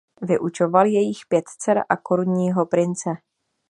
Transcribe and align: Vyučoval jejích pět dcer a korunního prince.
Vyučoval 0.21 0.85
jejích 0.85 1.21
pět 1.27 1.45
dcer 1.57 1.83
a 1.89 1.97
korunního 1.97 2.65
prince. 2.65 3.09